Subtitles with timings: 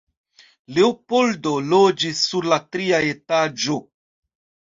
[0.77, 3.77] Leopoldo loĝis sur la tria etaĝo.